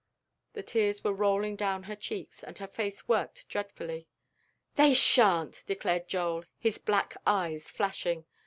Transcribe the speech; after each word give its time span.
The 0.53 0.63
tears 0.63 1.03
were 1.03 1.13
rolling 1.13 1.55
down 1.55 1.83
her 1.83 1.95
cheeks, 1.95 2.43
and 2.43 2.57
her 2.57 2.65
face 2.65 3.07
worked 3.07 3.47
dreadfully. 3.49 4.07
"They 4.75 4.95
shan't!" 4.95 5.63
declared 5.67 6.07
Joel, 6.07 6.45
his 6.57 6.79
black 6.79 7.17
eyes 7.27 7.69
flashing. 7.69 8.25